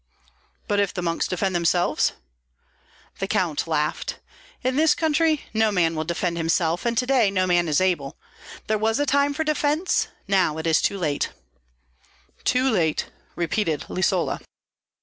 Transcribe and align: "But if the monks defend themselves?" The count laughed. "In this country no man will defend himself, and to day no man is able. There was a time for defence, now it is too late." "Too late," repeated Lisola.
"But 0.67 0.79
if 0.79 0.95
the 0.95 1.03
monks 1.03 1.27
defend 1.27 1.53
themselves?" 1.53 2.13
The 3.19 3.27
count 3.27 3.67
laughed. 3.67 4.17
"In 4.63 4.75
this 4.75 4.95
country 4.95 5.43
no 5.53 5.71
man 5.71 5.93
will 5.93 6.05
defend 6.05 6.37
himself, 6.37 6.87
and 6.87 6.97
to 6.97 7.05
day 7.05 7.29
no 7.29 7.45
man 7.45 7.67
is 7.67 7.79
able. 7.79 8.17
There 8.65 8.79
was 8.79 8.99
a 8.99 9.05
time 9.05 9.35
for 9.35 9.43
defence, 9.43 10.07
now 10.27 10.57
it 10.57 10.65
is 10.65 10.81
too 10.81 10.97
late." 10.97 11.29
"Too 12.43 12.67
late," 12.67 13.11
repeated 13.35 13.81
Lisola. 13.89 14.41